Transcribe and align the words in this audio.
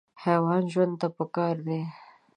حیوان 0.23 0.63
ژوند 0.73 0.93
ته 1.01 1.07
پکار 1.17 1.55
دی. 1.67 1.81